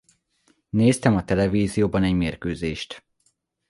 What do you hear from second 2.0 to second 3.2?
egy mérkőzést.